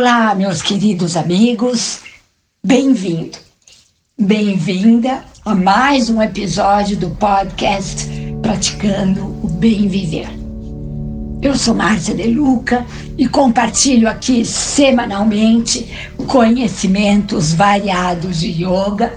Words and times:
Olá, 0.00 0.32
meus 0.32 0.62
queridos 0.62 1.16
amigos, 1.16 2.02
bem-vindo, 2.62 3.36
bem-vinda 4.16 5.24
a 5.44 5.56
mais 5.56 6.08
um 6.08 6.22
episódio 6.22 6.96
do 6.96 7.10
podcast 7.10 8.06
Praticando 8.40 9.24
o 9.42 9.48
Bem 9.48 9.88
Viver. 9.88 10.28
Eu 11.42 11.56
sou 11.56 11.74
Márcia 11.74 12.14
De 12.14 12.28
Luca 12.28 12.86
e 13.18 13.26
compartilho 13.28 14.08
aqui 14.08 14.44
semanalmente 14.44 15.92
conhecimentos 16.28 17.52
variados 17.52 18.38
de 18.38 18.64
yoga, 18.64 19.12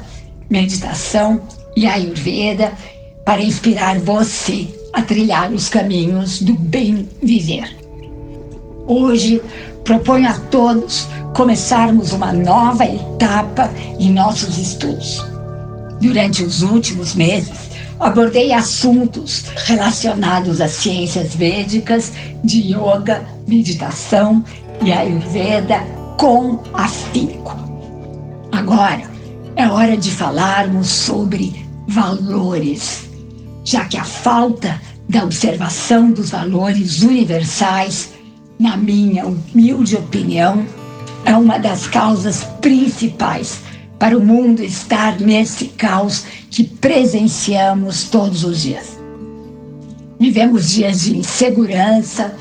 meditação 0.49 1.43
e 1.77 1.85
ayurveda 1.85 2.73
para 3.23 3.43
inspirar 3.43 3.99
você 3.99 4.67
a 4.91 5.03
trilhar 5.03 5.53
os 5.53 5.69
caminhos 5.69 6.41
do 6.41 6.55
bem 6.55 7.07
viver. 7.21 7.81
Hoje 8.87 9.41
proponho 9.83 10.29
a 10.29 10.33
todos 10.33 11.07
começarmos 11.33 12.11
uma 12.11 12.31
nova 12.33 12.85
etapa 12.85 13.69
em 13.99 14.11
nossos 14.11 14.57
estudos. 14.57 15.25
Durante 15.99 16.43
os 16.43 16.61
últimos 16.61 17.15
meses, 17.15 17.71
abordei 17.99 18.51
assuntos 18.53 19.45
relacionados 19.65 20.59
às 20.59 20.71
ciências 20.71 21.35
védicas, 21.35 22.11
de 22.43 22.73
yoga, 22.73 23.23
meditação 23.47 24.43
e 24.83 24.91
ayurveda 24.91 25.79
com 26.17 26.59
afinco. 26.73 27.55
Agora 28.51 29.03
é 29.55 29.67
hora 29.67 29.95
de 29.95 30.11
falarmos 30.11 30.87
sobre 30.87 31.65
valores, 31.87 33.03
já 33.63 33.85
que 33.85 33.97
a 33.97 34.03
falta 34.03 34.79
da 35.07 35.23
observação 35.23 36.11
dos 36.11 36.29
valores 36.29 37.01
universais 37.01 38.11
na 38.61 38.77
minha 38.77 39.25
humilde 39.25 39.95
opinião, 39.95 40.63
é 41.25 41.35
uma 41.35 41.57
das 41.57 41.87
causas 41.87 42.43
principais 42.61 43.61
para 43.97 44.15
o 44.15 44.23
mundo 44.23 44.63
estar 44.63 45.19
nesse 45.19 45.65
caos 45.69 46.25
que 46.51 46.63
presenciamos 46.63 48.03
todos 48.03 48.43
os 48.43 48.61
dias. 48.61 48.99
Vivemos 50.19 50.69
dias 50.69 51.01
de 51.01 51.17
insegurança, 51.17 52.35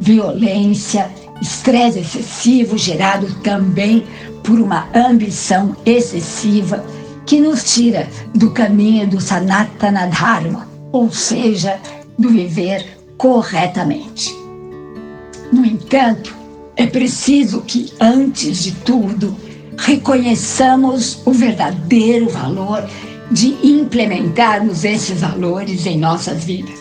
violência, 0.00 1.10
estresse 1.42 1.98
excessivo 1.98 2.78
gerado 2.78 3.26
também 3.42 4.02
por 4.42 4.58
uma 4.58 4.88
ambição 4.94 5.76
excessiva 5.84 6.82
que 7.26 7.38
nos 7.38 7.74
tira 7.74 8.08
do 8.34 8.50
caminho 8.50 9.06
do 9.06 9.20
Sanatana 9.20 10.06
Dharma, 10.06 10.66
ou 10.90 11.12
seja, 11.12 11.78
do 12.18 12.30
viver 12.30 12.98
corretamente. 13.18 14.45
Entanto, 15.66 16.32
é 16.76 16.86
preciso 16.86 17.62
que, 17.62 17.92
antes 18.00 18.62
de 18.62 18.70
tudo, 18.70 19.36
reconheçamos 19.76 21.20
o 21.26 21.32
verdadeiro 21.32 22.28
valor 22.28 22.88
de 23.32 23.56
implementarmos 23.64 24.84
esses 24.84 25.20
valores 25.20 25.84
em 25.84 25.98
nossas 25.98 26.44
vidas. 26.44 26.78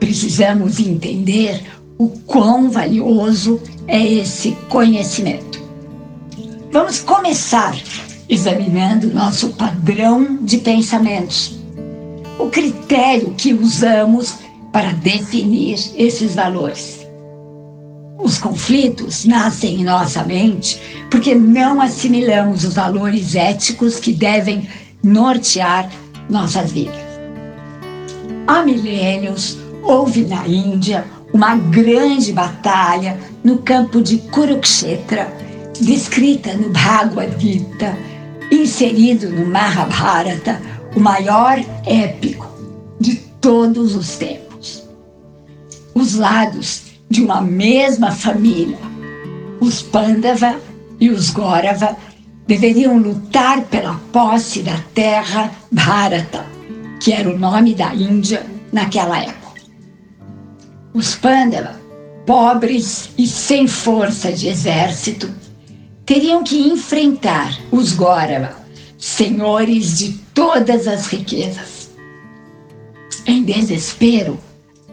Precisamos 0.00 0.80
entender 0.80 1.62
o 1.98 2.08
quão 2.08 2.70
valioso 2.70 3.60
é 3.86 4.02
esse 4.02 4.52
conhecimento. 4.70 5.62
Vamos 6.72 7.00
começar 7.00 7.76
examinando 8.30 9.12
nosso 9.12 9.50
padrão 9.50 10.38
de 10.40 10.56
pensamentos, 10.56 11.58
o 12.38 12.46
critério 12.48 13.34
que 13.36 13.52
usamos 13.52 14.36
para 14.72 14.92
definir 14.92 15.78
esses 15.96 16.34
valores. 16.34 16.97
Os 18.18 18.36
conflitos 18.36 19.24
nascem 19.24 19.80
em 19.80 19.84
nossa 19.84 20.24
mente 20.24 20.80
porque 21.08 21.36
não 21.36 21.80
assimilamos 21.80 22.64
os 22.64 22.74
valores 22.74 23.36
éticos 23.36 24.00
que 24.00 24.12
devem 24.12 24.68
nortear 25.02 25.88
nossas 26.28 26.72
vidas. 26.72 27.08
Há 28.46 28.64
milênios 28.64 29.56
houve 29.84 30.24
na 30.24 30.46
Índia 30.48 31.04
uma 31.32 31.54
grande 31.56 32.32
batalha 32.32 33.16
no 33.44 33.58
campo 33.58 34.02
de 34.02 34.18
Kurukshetra, 34.18 35.32
descrita 35.80 36.54
no 36.54 36.70
Bhagavad 36.70 37.38
Gita, 37.38 37.96
inserido 38.50 39.30
no 39.30 39.46
Mahabharata, 39.46 40.60
o 40.96 41.00
maior 41.00 41.58
épico 41.86 42.48
de 42.98 43.16
todos 43.40 43.94
os 43.94 44.16
tempos. 44.16 44.82
Os 45.94 46.14
lados 46.16 46.87
de 47.08 47.22
uma 47.22 47.40
mesma 47.40 48.10
família. 48.10 48.78
Os 49.60 49.82
Pandava 49.82 50.60
e 51.00 51.10
os 51.10 51.30
Gaurava 51.30 51.96
deveriam 52.46 52.98
lutar 52.98 53.62
pela 53.64 53.94
posse 54.12 54.62
da 54.62 54.78
terra 54.94 55.52
Bharata, 55.70 56.46
que 57.00 57.12
era 57.12 57.28
o 57.28 57.38
nome 57.38 57.74
da 57.74 57.94
Índia 57.94 58.44
naquela 58.72 59.18
época. 59.18 59.60
Os 60.94 61.14
Pandava, 61.14 61.80
pobres 62.26 63.10
e 63.16 63.26
sem 63.26 63.66
força 63.66 64.32
de 64.32 64.48
exército, 64.48 65.30
teriam 66.04 66.42
que 66.42 66.68
enfrentar 66.68 67.58
os 67.70 67.92
Gaurava, 67.92 68.56
senhores 68.98 69.98
de 69.98 70.12
todas 70.34 70.86
as 70.86 71.06
riquezas. 71.06 71.90
Em 73.26 73.42
desespero, 73.42 74.38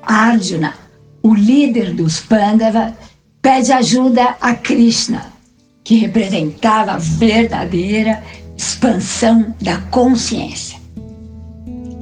Arjuna 0.01 0.84
o 1.25 1.34
líder 1.34 1.96
dos 1.96 2.19
Pandava 2.19 2.96
pede 3.41 3.72
ajuda 3.72 4.38
a 4.40 4.53
Krishna, 4.53 5.34
que 5.84 5.96
representava 5.96 6.91
a 6.91 6.97
verdadeira 7.00 8.22
expansão 8.56 9.56
da 9.59 9.78
consciência. 9.90 10.78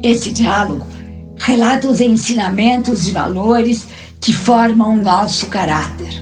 Esse 0.04 0.30
diálogo 0.30 0.86
relata 1.38 1.88
os 1.88 2.02
ensinamentos 2.02 3.06
de 3.06 3.12
valores 3.12 3.88
que 4.20 4.34
formam 4.34 4.98
nosso 4.98 5.46
caráter. 5.46 6.22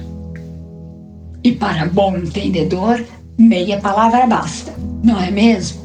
E 1.42 1.50
para 1.50 1.86
bom 1.86 2.16
entendedor, 2.16 3.04
meia 3.36 3.80
palavra 3.80 4.28
basta, 4.28 4.72
não 5.02 5.20
é 5.20 5.28
mesmo? 5.28 5.82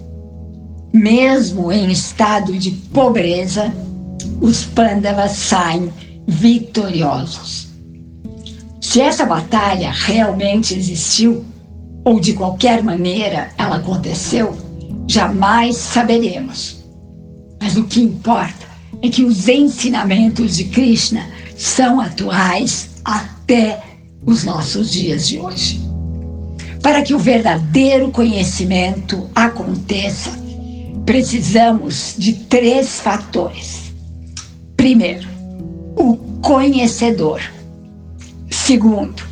Mesmo 0.93 1.71
em 1.71 1.89
estado 1.89 2.53
de 2.53 2.69
pobreza, 2.69 3.73
os 4.39 4.65
Pandavas 4.65 5.31
saem 5.31 5.91
vitoriosos. 6.27 7.69
Se 8.81 8.99
essa 8.99 9.25
batalha 9.25 9.91
realmente 9.91 10.73
existiu, 10.73 11.45
ou 12.03 12.19
de 12.19 12.33
qualquer 12.33 12.83
maneira 12.83 13.49
ela 13.57 13.77
aconteceu, 13.77 14.55
jamais 15.07 15.77
saberemos. 15.77 16.83
Mas 17.61 17.75
o 17.75 17.85
que 17.85 18.01
importa 18.01 18.67
é 19.01 19.09
que 19.09 19.23
os 19.23 19.47
ensinamentos 19.47 20.57
de 20.57 20.65
Krishna 20.65 21.27
são 21.55 21.99
atuais 21.99 22.89
até 23.03 23.81
os 24.25 24.43
nossos 24.43 24.91
dias 24.91 25.27
de 25.27 25.39
hoje. 25.39 25.81
Para 26.81 27.01
que 27.01 27.13
o 27.13 27.19
verdadeiro 27.19 28.11
conhecimento 28.11 29.29
aconteça, 29.33 30.31
precisamos 31.05 32.15
de 32.17 32.33
três 32.33 32.99
fatores. 32.99 33.93
Primeiro, 34.75 35.36
o 35.97 36.15
conhecedor. 36.41 37.41
Segundo, 38.49 39.23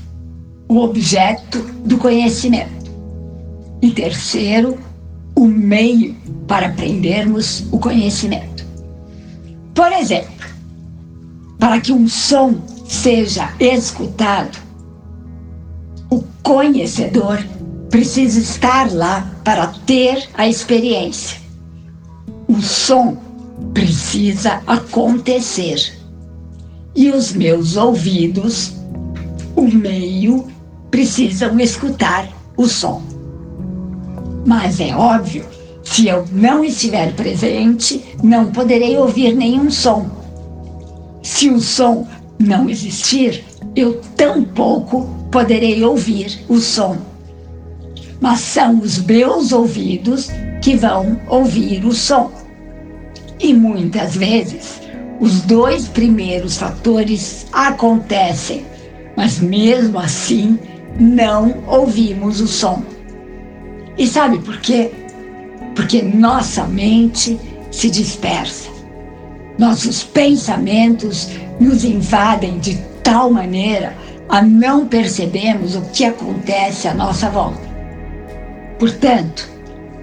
o 0.68 0.80
objeto 0.80 1.60
do 1.86 1.98
conhecimento. 1.98 2.92
E 3.82 3.92
terceiro, 3.92 4.78
o 5.36 5.46
meio 5.46 6.16
para 6.48 6.68
aprendermos 6.68 7.66
o 7.72 7.78
conhecimento. 7.78 8.66
Por 9.74 9.92
exemplo, 9.92 10.34
para 11.60 11.80
que 11.80 11.92
um 11.92 12.08
som 12.08 12.56
seja 12.88 13.54
escutado, 13.60 14.58
o 16.10 16.24
conhecedor 16.42 17.46
precisa 17.90 18.40
estar 18.40 18.92
lá 18.92 19.32
para 19.44 19.68
ter 19.86 20.28
a 20.34 20.48
experiência. 20.48 21.40
O 22.48 22.62
som 22.62 23.18
precisa 23.74 24.62
acontecer 24.66 26.05
e 26.96 27.10
os 27.10 27.34
meus 27.34 27.76
ouvidos, 27.76 28.74
o 29.56 29.64
meio, 29.64 30.48
precisam 30.90 31.60
escutar 31.60 32.30
o 32.56 32.68
som. 32.68 33.02
Mas 34.46 34.80
é 34.80 34.96
óbvio, 34.96 35.46
se 35.84 36.08
eu 36.08 36.26
não 36.32 36.64
estiver 36.64 37.14
presente, 37.14 38.04
não 38.24 38.52
poderei 38.52 38.96
ouvir 38.98 39.36
nenhum 39.36 39.70
som. 39.70 40.10
Se 41.22 41.50
o 41.50 41.60
som 41.60 42.08
não 42.40 42.70
existir, 42.70 43.44
eu 43.76 44.00
tampouco 44.16 45.10
poderei 45.32 45.84
ouvir 45.84 46.46
o 46.48 46.60
som. 46.60 46.98
Mas 48.22 48.40
são 48.40 48.80
os 48.80 49.00
meus 49.00 49.52
ouvidos 49.52 50.30
que 50.62 50.78
vão 50.78 51.20
ouvir 51.28 51.84
o 51.84 51.92
som. 51.92 52.32
E 53.40 53.54
muitas 53.54 54.16
vezes 54.16 54.85
os 55.20 55.42
dois 55.42 55.88
primeiros 55.88 56.58
fatores 56.58 57.48
acontecem, 57.52 58.66
mas 59.16 59.40
mesmo 59.40 59.98
assim 59.98 60.60
não 61.00 61.64
ouvimos 61.68 62.42
o 62.42 62.48
som. 62.48 62.84
E 63.98 64.06
sabe 64.08 64.40
por 64.40 64.58
quê? 64.60 64.92
Porque 65.74 66.02
nossa 66.02 66.66
mente 66.66 67.40
se 67.72 67.90
dispersa. 67.90 68.70
Nossos 69.58 70.04
pensamentos 70.04 71.30
nos 71.60 71.86
invadem 71.86 72.60
de 72.60 72.76
tal 73.04 73.32
maneira 73.32 73.96
a 74.28 74.42
não 74.42 74.88
percebermos 74.88 75.76
o 75.76 75.82
que 75.82 76.04
acontece 76.04 76.88
à 76.88 76.94
nossa 76.94 77.30
volta. 77.30 77.62
Portanto, 78.78 79.50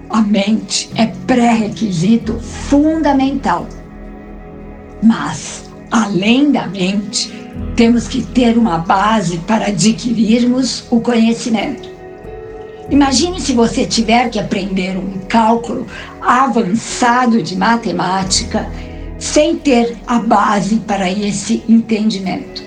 a 0.08 0.22
mente 0.22 0.90
é 0.94 1.06
pré-requisito 1.26 2.38
fundamental. 2.40 3.66
Mas, 5.02 5.70
além 5.90 6.52
da 6.52 6.66
mente, 6.66 7.32
temos 7.76 8.06
que 8.06 8.22
ter 8.22 8.56
uma 8.56 8.78
base 8.78 9.38
para 9.38 9.66
adquirirmos 9.66 10.84
o 10.90 11.00
conhecimento. 11.00 11.90
Imagine 12.90 13.40
se 13.40 13.52
você 13.52 13.86
tiver 13.86 14.28
que 14.28 14.38
aprender 14.38 14.96
um 14.96 15.18
cálculo 15.28 15.86
avançado 16.20 17.42
de 17.42 17.56
matemática 17.56 18.68
sem 19.18 19.56
ter 19.56 19.96
a 20.06 20.18
base 20.18 20.76
para 20.80 21.10
esse 21.10 21.62
entendimento. 21.68 22.62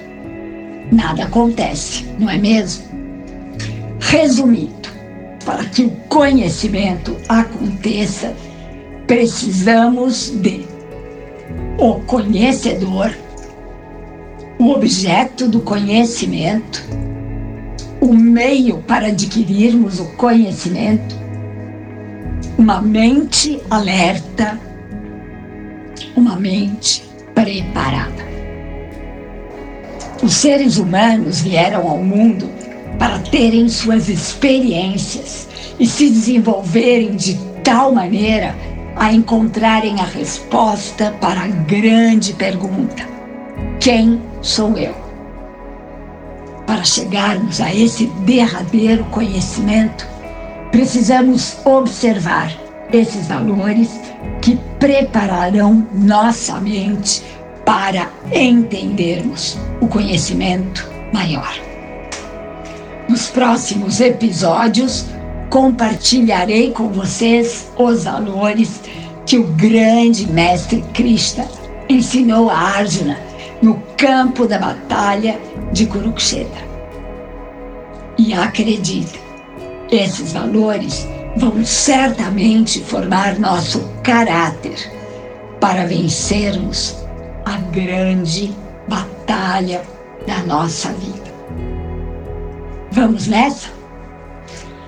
Nada 0.91 1.25
acontece, 1.25 2.05
não 2.17 2.29
é 2.29 2.37
mesmo? 2.37 2.85
Resumindo, 3.99 4.89
para 5.45 5.65
que 5.65 5.83
o 5.83 5.91
conhecimento 6.09 7.15
aconteça, 7.27 8.33
precisamos 9.05 10.29
de 10.29 10.65
o 11.77 11.95
conhecedor, 12.01 13.13
o 14.57 14.71
objeto 14.71 15.47
do 15.47 15.59
conhecimento, 15.59 16.83
o 17.99 18.13
meio 18.13 18.77
para 18.79 19.07
adquirirmos 19.07 19.99
o 19.99 20.05
conhecimento, 20.15 21.15
uma 22.57 22.81
mente 22.81 23.61
alerta, 23.69 24.59
uma 26.15 26.37
mente 26.37 27.03
preparada. 27.33 28.23
Os 30.23 30.33
seres 30.33 30.77
humanos 30.77 31.41
vieram 31.41 31.87
ao 31.87 31.97
mundo 31.97 32.49
para 32.97 33.19
terem 33.19 33.67
suas 33.67 34.07
experiências 34.07 35.47
e 35.77 35.85
se 35.85 36.09
desenvolverem 36.09 37.15
de 37.15 37.37
tal 37.63 37.91
maneira 37.91 38.55
a 38.95 39.11
encontrarem 39.11 39.99
a 39.99 40.05
resposta 40.05 41.11
para 41.19 41.41
a 41.41 41.47
grande 41.47 42.33
pergunta: 42.33 43.07
quem 43.79 44.21
sou 44.41 44.77
eu? 44.77 44.95
Para 46.65 46.83
chegarmos 46.83 47.61
a 47.61 47.73
esse 47.73 48.07
derradeiro 48.25 49.03
conhecimento, 49.05 50.07
precisamos 50.71 51.57
observar 51.63 52.51
esses 52.91 53.27
valores 53.27 53.99
que 54.41 54.57
prepararão 54.79 55.87
nossa 55.93 56.59
mente 56.59 57.23
para 57.65 58.09
entendermos 58.31 59.57
o 59.81 59.87
conhecimento 59.87 60.87
maior. 61.13 61.53
Nos 63.09 63.27
próximos 63.27 63.99
episódios, 63.99 65.05
compartilharei 65.49 66.71
com 66.71 66.89
vocês 66.89 67.71
os 67.77 68.03
valores 68.03 68.81
que 69.25 69.37
o 69.37 69.43
grande 69.53 70.31
mestre 70.31 70.83
Krishna 70.93 71.47
ensinou 71.89 72.49
a 72.49 72.57
Arjuna 72.57 73.17
no 73.61 73.81
campo 73.97 74.47
da 74.47 74.59
batalha 74.59 75.39
de 75.71 75.85
Kurukshetra. 75.85 76.65
E 78.17 78.33
acredita, 78.33 79.17
esses 79.91 80.33
valores 80.33 81.07
vão 81.37 81.65
certamente 81.65 82.81
formar 82.81 83.37
nosso 83.39 83.81
caráter 84.03 84.91
para 85.59 85.85
vencermos 85.85 86.95
a 87.45 87.57
grande 87.57 88.53
batalha 88.87 89.81
da 90.25 90.39
nossa 90.43 90.89
vida. 90.93 91.33
Vamos 92.91 93.27
nessa? 93.27 93.69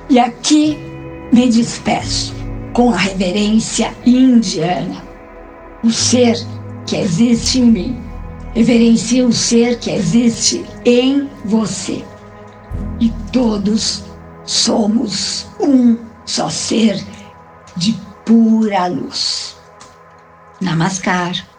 E 0.10 0.20
aqui 0.20 0.78
me 1.34 1.50
despeço 1.50 2.34
com 2.74 2.92
a 2.92 2.98
reverência 2.98 3.94
indiana. 4.06 5.04
O 5.84 5.92
ser 5.92 6.38
que 6.86 6.96
existe 6.96 7.60
em 7.60 7.66
mim 7.66 8.08
reverencia 8.56 9.28
o 9.28 9.34
ser 9.34 9.80
que 9.80 9.92
existe 9.92 10.66
em 10.86 11.30
você. 11.44 12.04
E 13.00 13.12
todos 13.32 14.04
somos 14.46 15.46
um 15.60 15.98
só 16.26 16.50
ser 16.50 17.04
de 17.76 17.94
pura 18.26 18.88
luz. 18.88 19.58
Namaskar. 20.62 21.57